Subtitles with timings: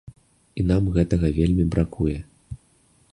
[0.61, 2.17] І нам гэтага вельмі бракуе.